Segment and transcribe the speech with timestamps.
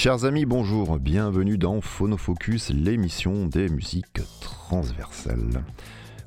[0.00, 5.64] Chers amis, bonjour, bienvenue dans Phonofocus, l'émission des musiques transversales.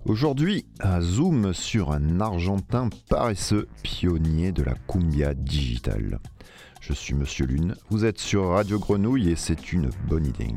[0.04, 6.20] Aujourd'hui, un zoom sur un Argentin paresseux, pionnier de la cumbia digitale.
[6.82, 10.54] Je suis Monsieur Lune, vous êtes sur Radio Grenouille et c'est une bonne idée.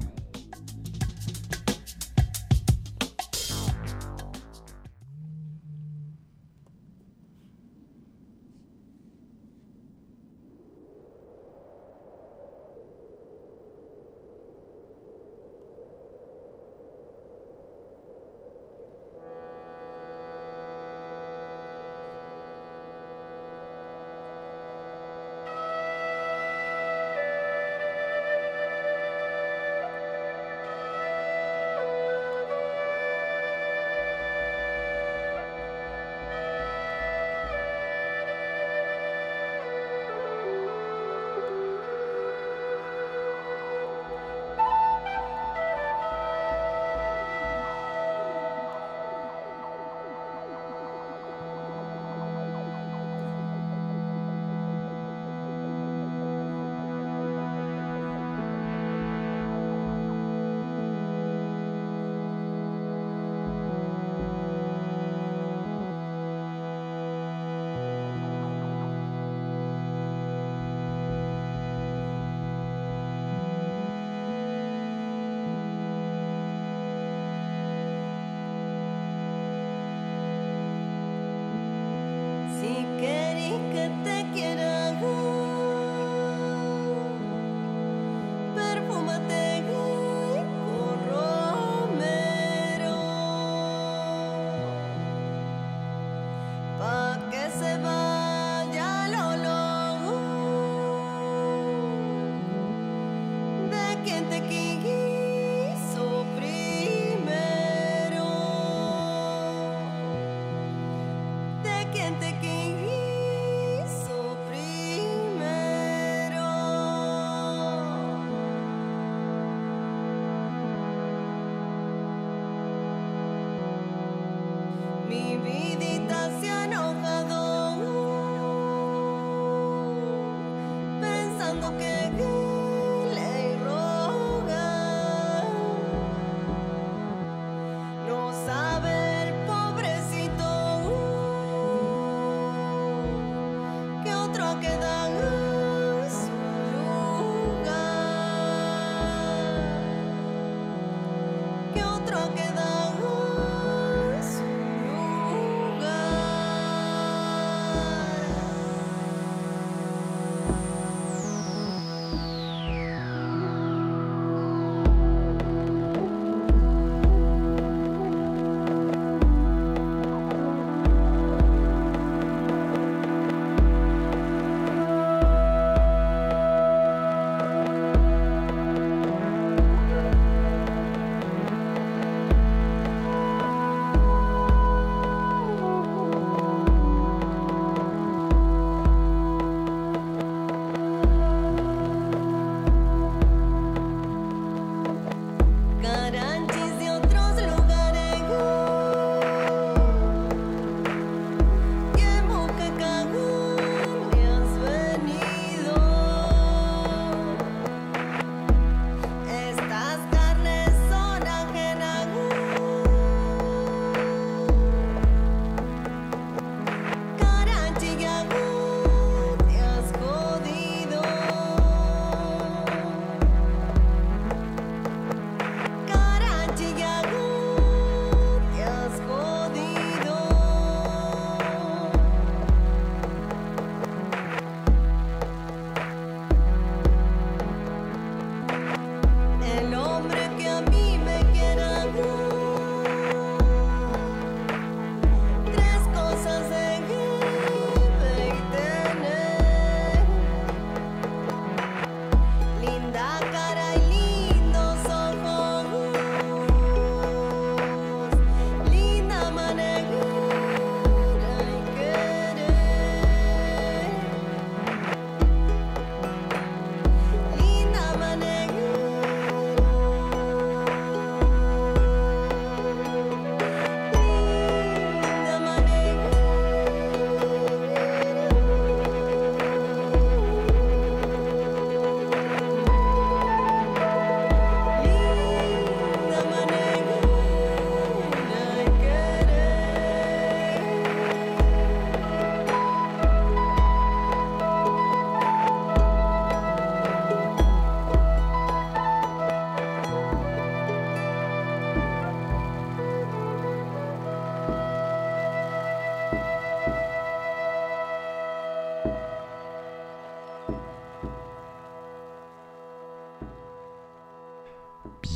[144.61, 145.04] quedar.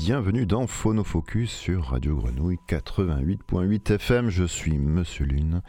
[0.08, 4.30] Bienvenue dans Phonofocus sur Radio Grenouille 88.8 FM.
[4.30, 5.60] Je suis Monsieur Lune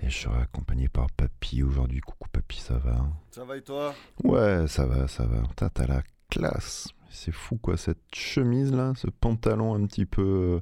[0.00, 1.98] et je serai accompagné par Papy aujourd'hui.
[1.98, 3.04] Coucou Papy, ça va?
[3.32, 3.92] Ça va et toi?
[4.22, 5.42] Ouais, ça va, ça va.
[5.56, 6.86] T'as la classe.
[7.10, 10.60] C'est fou quoi, cette chemise là, ce pantalon un petit peu euh,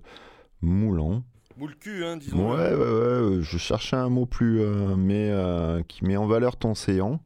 [0.62, 1.22] moulant.
[1.58, 2.50] Moule cul, hein, disons.
[2.50, 6.56] Ouais, ouais, ouais, je cherchais un mot plus, euh, mais euh, qui met en valeur
[6.56, 7.20] ton séant.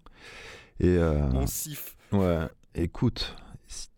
[0.80, 1.96] Et, Mon sif.
[2.10, 2.40] Ouais,
[2.74, 3.36] écoute,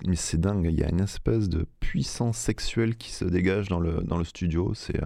[0.06, 3.80] mais c'est dingue, il y a une espèce de puissance sexuelle qui se dégage dans
[3.80, 5.00] le, dans le studio, c'est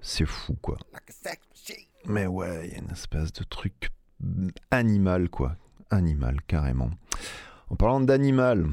[0.00, 0.78] c'est fou quoi.
[2.06, 3.90] Mais ouais, il y a une espèce de truc
[4.70, 5.56] animal quoi,
[5.90, 6.90] animal carrément.
[7.70, 8.66] En parlant d'animal,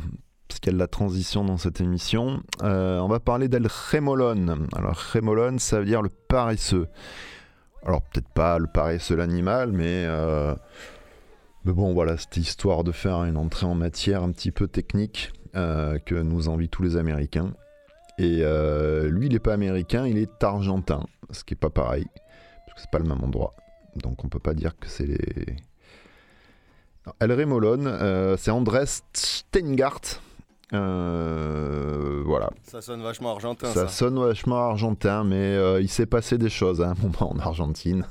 [0.48, 3.68] parce qu'il y a de la transition dans cette émission, euh, on va parler d'El
[3.68, 4.68] Remolon.
[4.76, 6.88] Alors Remolon, ça veut dire le paresseux.
[7.86, 10.06] Alors peut-être pas le paresseux l'animal, mais...
[10.06, 10.56] Euh,
[11.70, 15.32] mais bon, voilà, c'était histoire de faire une entrée en matière un petit peu technique
[15.56, 17.54] euh, que nous envient tous les Américains.
[18.18, 18.44] Et
[19.08, 22.06] lui, il n'est pas américain, il est argentin, ce qui n'est pas pareil,
[22.66, 23.54] parce que c'est pas le même endroit.
[23.96, 25.56] Donc on peut pas dire que c'est les...
[27.22, 30.20] El Remolon, c'est Andrés Steingart,
[30.74, 32.50] euh, voilà.
[32.64, 33.68] Ça sonne vachement argentin.
[33.68, 37.40] Ça, sonne vachement argentin, mais euh, il s'est passé des choses à un moment en
[37.40, 38.06] Argentine.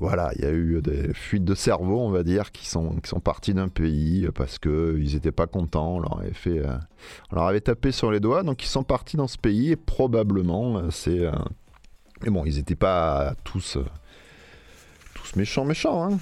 [0.00, 3.08] Voilà, il y a eu des fuites de cerveau, on va dire, qui sont, qui
[3.08, 5.96] sont partis d'un pays parce qu'ils n'étaient pas contents.
[5.96, 6.76] On leur, avait fait, euh,
[7.30, 9.76] on leur avait tapé sur les doigts, donc ils sont partis dans ce pays et
[9.76, 11.28] probablement c'est.
[12.22, 13.78] mais bon, ils n'étaient pas tous,
[15.14, 16.04] tous méchants, méchants.
[16.12, 16.18] Hein.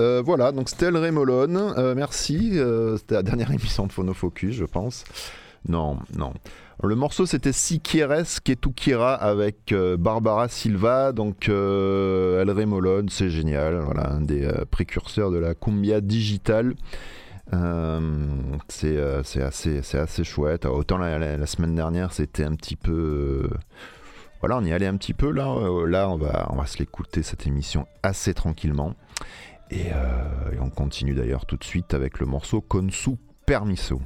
[0.00, 1.56] Euh, voilà, donc c'était El Remolone.
[1.56, 2.58] Euh, merci.
[2.58, 5.04] Euh, c'était la dernière émission de Phonofocus, je pense.
[5.68, 6.32] Non, non.
[6.84, 11.12] Le morceau c'était Si Quieres que tu avec Barbara Silva.
[11.12, 13.78] Donc El Remolone, c'est génial.
[13.80, 16.74] Voilà, un des précurseurs de la cumbia digitale.
[18.68, 18.98] c'est
[19.42, 20.66] assez, assez chouette.
[20.66, 23.48] Autant la, semaine dernière, c'était un petit peu.
[24.40, 25.30] voilà, on y allait un petit peu.
[25.30, 25.54] Là,
[25.86, 28.96] là on, va, on va se l'écouter cette émission assez tranquillement.
[29.72, 34.00] Euh, et, on continue d'ailleurs tout de suite avec le morceau Konsu Permiso.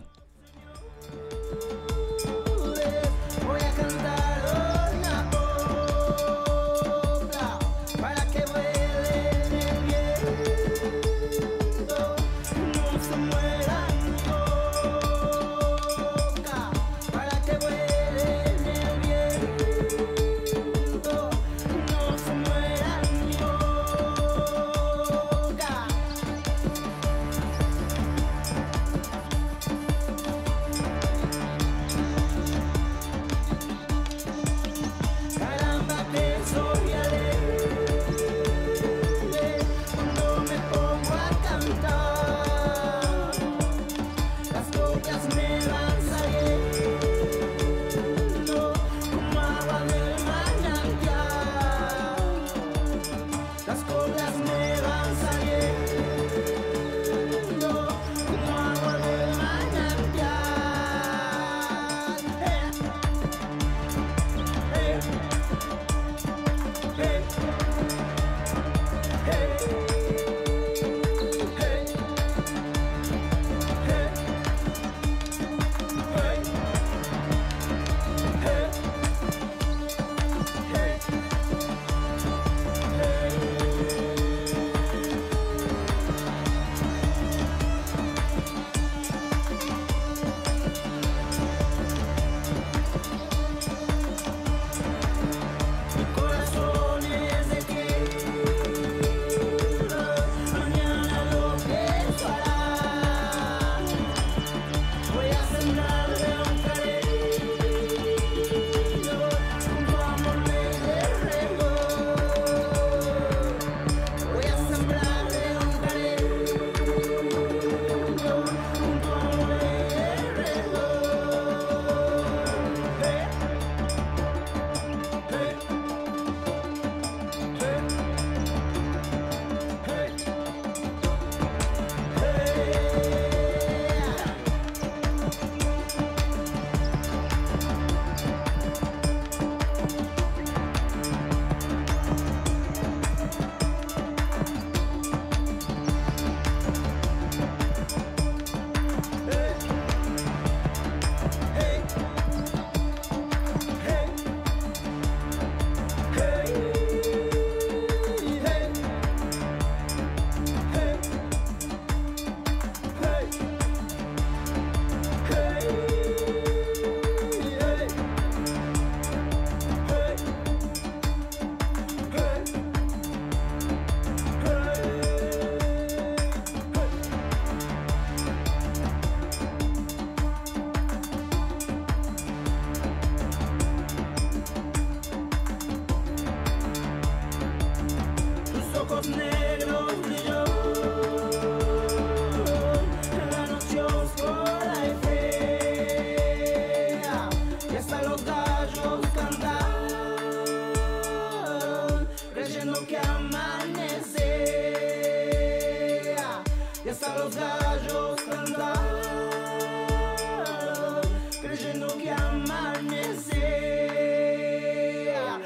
[212.06, 213.36] Creyendo que amanecía.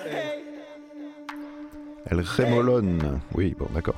[0.05, 0.40] Hey.
[2.07, 3.21] El Remolon.
[3.35, 3.95] Oui, bon, d'accord.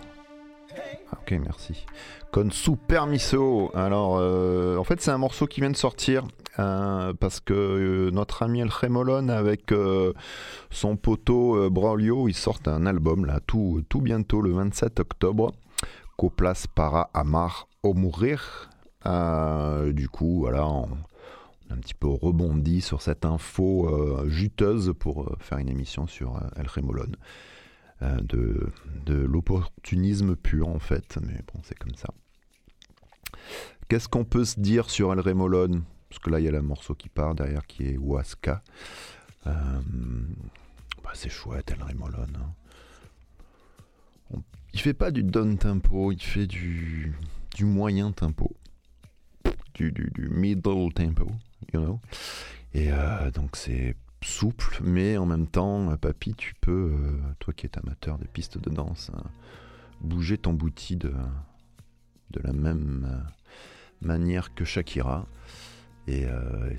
[1.11, 1.85] Ah, ok, merci.
[2.31, 3.71] Con su permiso.
[3.75, 6.25] Alors, euh, en fait, c'est un morceau qui vient de sortir
[6.59, 9.73] euh, parce que euh, notre ami El Remolon avec
[10.71, 15.53] son poteau Braulio, ils sortent un album là, tout, bientôt, le 27 octobre.
[16.17, 18.69] Coplas para amar o mourir.
[19.05, 20.67] Du coup, voilà,
[21.73, 26.37] un petit peu rebondi sur cette info euh, juteuse pour euh, faire une émission sur
[26.37, 27.13] euh, El Remolon.
[28.25, 28.69] De,
[29.07, 32.09] de l'opportunisme pur en fait, mais bon c'est comme ça.
[33.89, 36.63] Qu'est-ce qu'on peut se dire sur El Remolon Parce que là il y a le
[36.63, 38.61] morceau qui part derrière qui est Huasca.
[39.45, 39.53] Bah,
[41.15, 42.27] c'est chouette El Remolon.
[42.35, 42.53] hein.
[44.35, 44.43] On-
[44.75, 47.15] il fait pas du down tempo, il fait du,
[47.55, 48.51] du moyen tempo.
[49.75, 51.31] Du, du middle tempo,
[52.75, 57.53] Et euh, donc c'est souple, mais en même temps, euh, papy, tu peux, euh, toi
[57.53, 59.25] qui es amateur de pistes de danse, hein,
[60.01, 61.13] bouger ton bouti de,
[62.31, 63.25] de la même
[64.01, 65.27] manière que Shakira.
[66.09, 66.27] Et,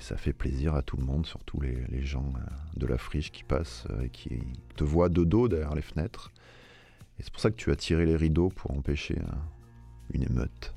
[0.00, 2.34] ça fait plaisir à tout le monde, surtout les, les gens
[2.76, 4.38] de la friche qui passent et qui
[4.76, 6.30] te voient de dos derrière les fenêtres.
[7.18, 9.16] Et c'est pour ça que tu as tiré les rideaux pour empêcher
[10.12, 10.74] une émeute.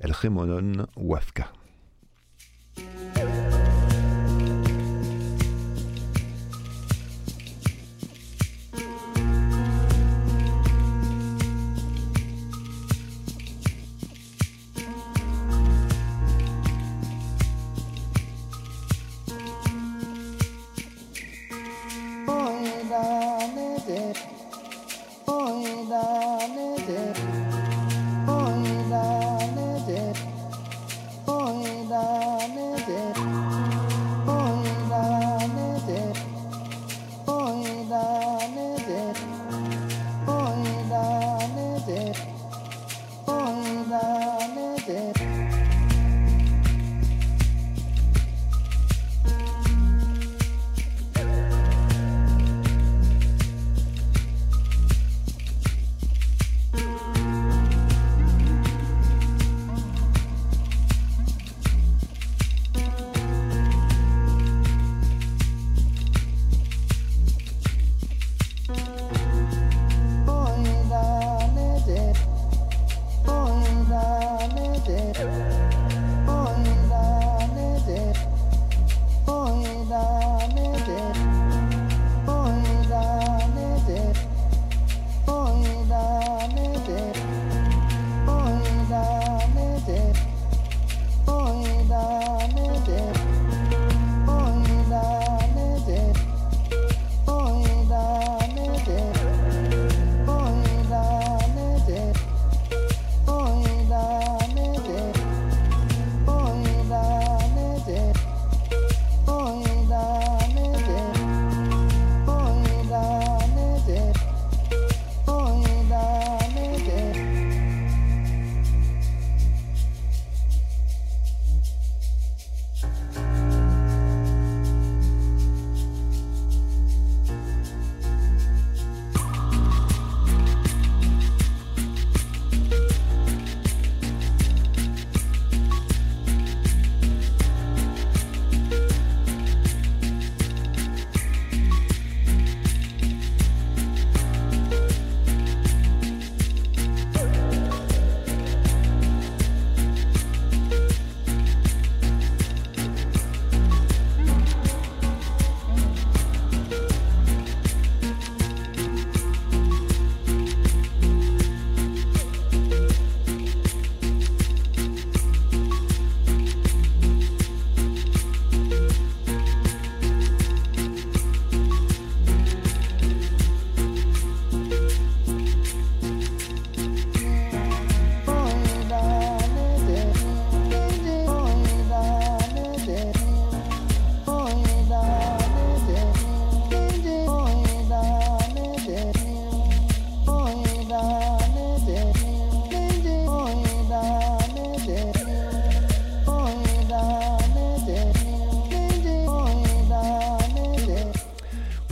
[0.00, 1.52] El Remonon Wafka.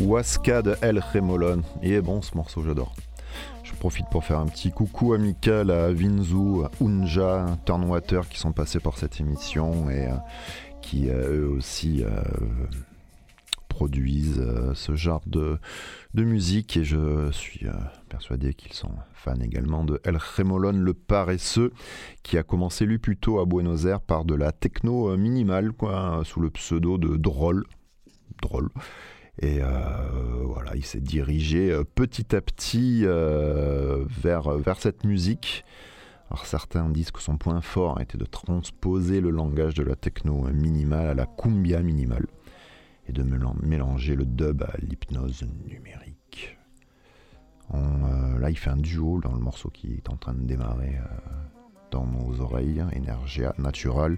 [0.03, 1.63] Huasca de El Remolon.
[1.81, 2.93] Est bon ce morceau, j'adore.
[3.63, 8.81] Je profite pour faire un petit coucou amical à Vinzu, Unja, Turnwater qui sont passés
[8.81, 10.15] pour cette émission et euh,
[10.81, 12.05] qui eux aussi
[13.69, 14.45] produisent
[14.75, 15.59] ce genre de,
[16.15, 17.67] de, musique et je suis
[18.09, 21.73] persuadé qu'ils sont fans également de El Remolon le paresseux
[22.25, 26.41] qui a commencé lui plutôt à Buenos Aires par de la techno minimale quoi, sous
[26.41, 27.65] le pseudo de Drôle.
[28.41, 28.71] Drôle.
[29.43, 29.67] Et euh,
[30.45, 35.65] voilà, il s'est dirigé euh, petit à petit euh, vers, vers cette musique.
[36.31, 40.49] Alors certains disent que son point fort été de transposer le langage de la techno
[40.53, 42.27] minimale à la cumbia minimale
[43.09, 43.25] et de
[43.63, 46.57] mélanger le dub à l'hypnose numérique.
[47.73, 50.99] là, il fait un duo dans le morceau qui est en train de démarrer
[51.91, 54.17] dans nos oreilles, Energia Natural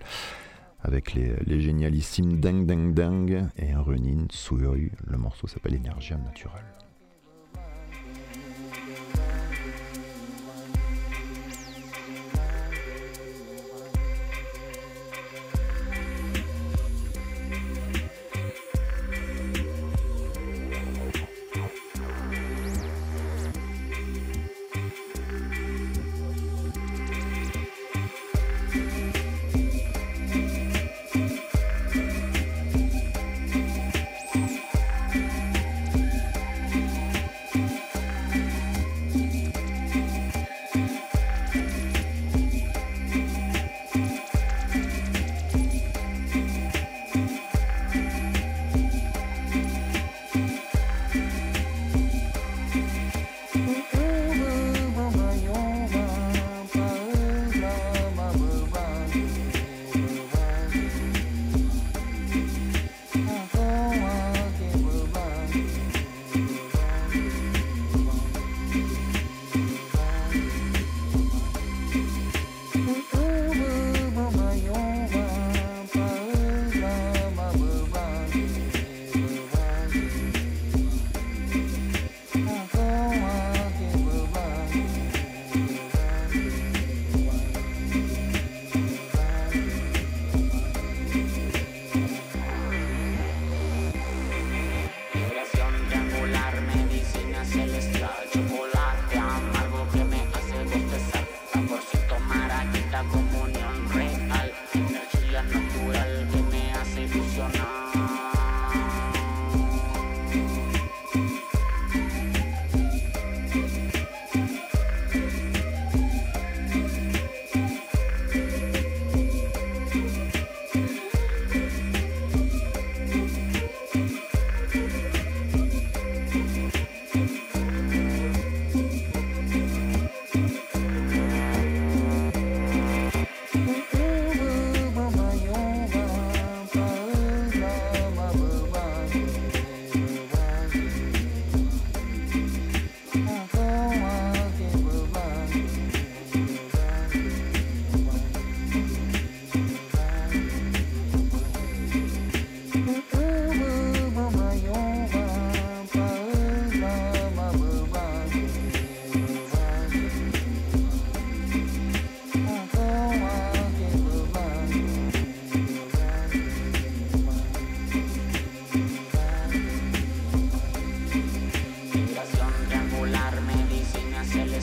[0.85, 4.91] avec les, génialissimes Dang Dang Dang et un Runin Suyoi.
[5.07, 6.84] Le morceau s'appelle Énergie naturelle.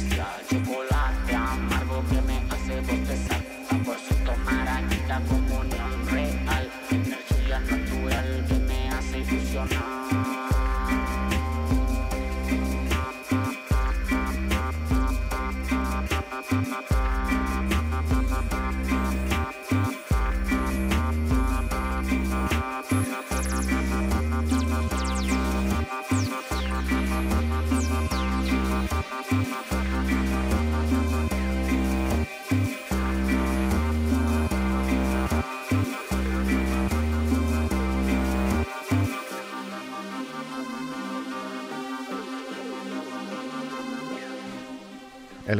[0.10, 1.31] El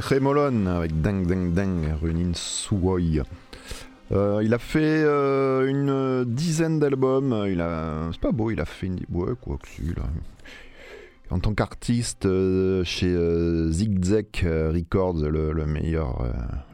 [0.02, 3.24] Remolon avec Dang Dang Dang, Runin Suoi.
[4.12, 7.46] Euh, il a fait euh, une dizaine d'albums.
[7.48, 9.82] Il a, c'est pas beau, il a fait une, ouais, quoi que.
[11.30, 13.16] En tant qu'artiste euh, chez
[13.72, 16.26] Zigzag Records, le, meilleur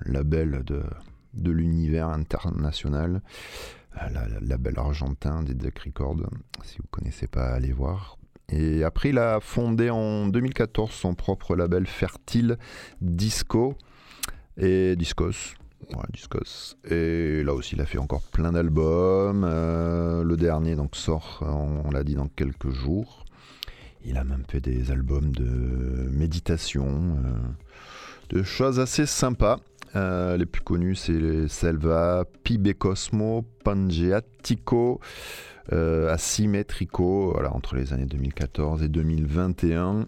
[0.06, 0.82] label de,
[1.34, 3.22] de l'univers international,
[3.94, 6.24] le label argentin Zigzag Records.
[6.64, 8.18] Si vous connaissez pas, allez voir.
[8.50, 12.58] Et après, il a fondé en 2014 son propre label Fertile
[13.02, 13.76] Disco
[14.58, 15.56] et Discos.
[15.94, 16.78] Ouais, Discos.
[16.90, 19.46] Et là aussi, il a fait encore plein d'albums.
[19.46, 23.26] Euh, le dernier donc sort, on, l'a dit, dans quelques jours.
[24.06, 29.60] Il a même fait des albums de méditation, euh, de choses assez sympas.
[29.96, 35.02] Euh, les plus connus, c'est Selva, Pibe Cosmo, Pangeatico,
[35.74, 40.08] euh, Asymmetrico, voilà, entre les années 2014 et 2021.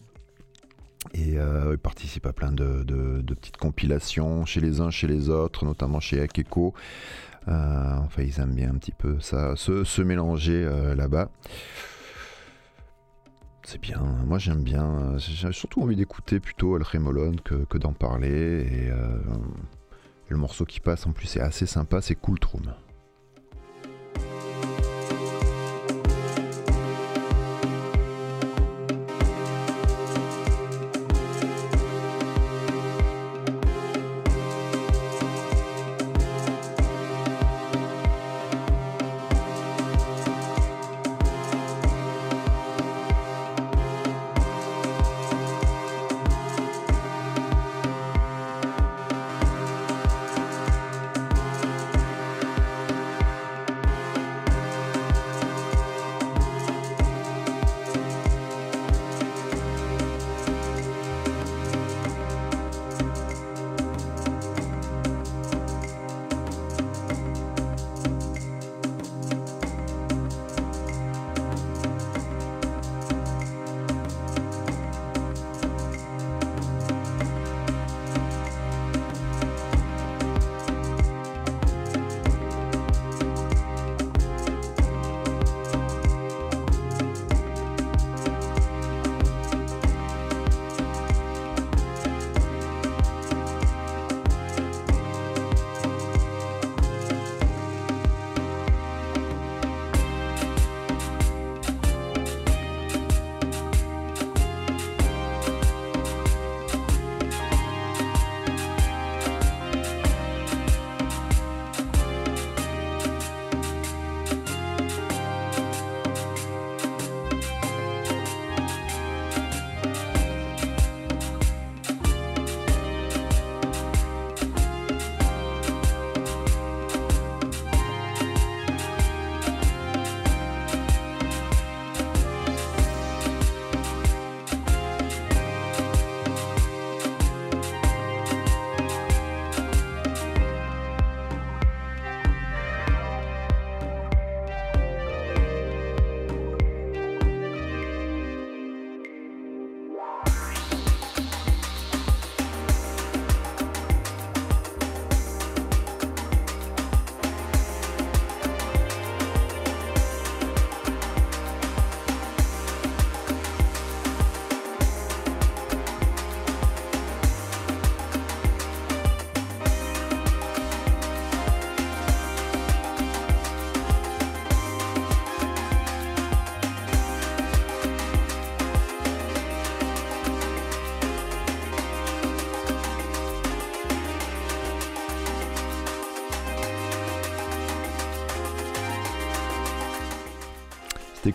[1.14, 2.84] Et euh, il participe à plein de,
[3.28, 6.74] petites compilations chez les uns, chez les autres, notamment chez Akeko.
[7.48, 11.30] Euh, enfin, ils aiment bien un petit peu ça, se, mélanger là-bas.
[13.64, 15.18] C'est bien, moi j'aime bien.
[15.18, 18.62] J'ai surtout envie d'écouter plutôt El Remolon que, que d'en parler.
[18.62, 18.90] Et,
[20.30, 22.72] le morceau qui passe en plus est assez sympa, c'est Cool Troom.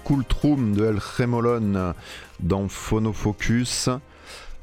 [0.04, 1.94] Cool Troom de El Remolon
[2.40, 3.90] dans Phonofocus.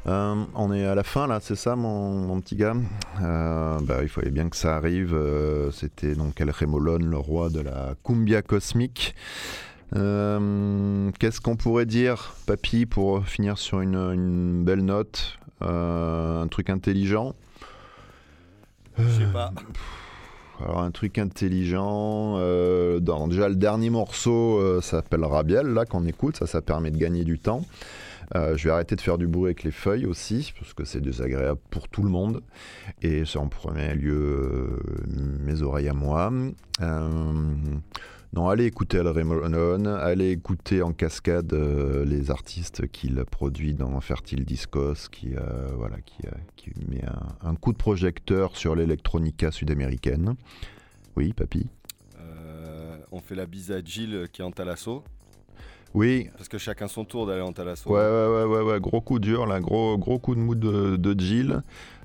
[0.08, 2.74] Euh, on est à la fin là, c'est ça mon, petit gars?
[3.22, 5.14] Euh, bah, Il fallait bien que ça arrive.
[5.14, 9.16] Euh, c'était donc El Remolon, le roi de la cumbia cosmique.
[9.94, 15.38] Qu'est-ce qu'on pourrait dire, papy, pour finir sur une, une belle note?
[15.62, 17.36] Un truc intelligent?
[18.98, 19.54] Je sais pas.
[20.64, 22.36] Alors un truc intelligent.
[22.38, 26.98] Euh, déjà le dernier morceau euh, s'appelle Rabiel, là qu'on écoute, ça, ça permet de
[26.98, 27.64] gagner du temps.
[28.36, 31.02] Euh, je vais arrêter de faire du bruit avec les feuilles aussi, parce que c'est
[31.02, 32.42] désagréable pour tout le monde.
[33.02, 36.32] Et c'est en premier lieu mes oreilles à moi.
[38.34, 44.00] Non, allez écouter Al Raymond, allez écouter en cascade euh, les artistes qu'il produit dans
[44.00, 47.04] Fertile Discos, qui, euh, voilà, qui, euh, qui met
[47.44, 50.36] un, coup de projecteur sur l'électronica sud-américaine.
[51.18, 51.68] Oui, papy?
[53.12, 55.04] On fait la bise à Gilles qui est en Talasso.
[55.94, 56.30] Oui.
[56.38, 57.90] Parce que chacun son tour d'aller en Talasso.
[57.90, 61.20] Ouais, ouais, ouais, ouais, gros coup dur, là, gros, gros coup de mou de, de
[61.20, 61.62] Gilles.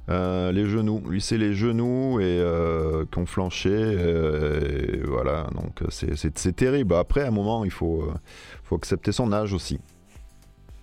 [0.08, 5.82] Euh, les genoux, lui c'est les genoux et euh, qui ont flanché, euh, voilà, donc
[5.90, 6.94] c'est terrible.
[6.94, 8.08] Après, à un moment, il faut,
[8.62, 9.80] faut accepter son âge aussi.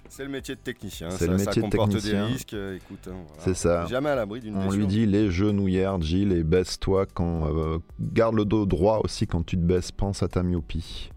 [0.10, 1.10] C'est le métier de technicien.
[1.10, 2.28] C'est ça, le ça métier de comporte technicien.
[2.28, 2.54] des risques.
[2.54, 3.42] euh, Écoute, hein, voilà.
[3.44, 3.88] C'est ça.
[3.88, 4.78] Jamais à l'abri d'une On blessure.
[4.80, 7.48] lui dit les genouillères, Gilles, et baisse-toi quand.
[7.48, 11.10] euh, garde le dos droit aussi quand tu te baisses, pense à ta myopie.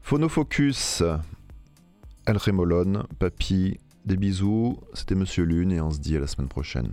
[0.00, 1.02] Phonofocus,
[2.26, 6.48] El Remolone, Papy, des bisous, c'était Monsieur Lune et on se dit à la semaine
[6.48, 6.92] prochaine.